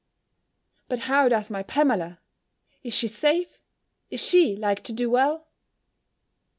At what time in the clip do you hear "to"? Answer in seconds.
4.85-4.91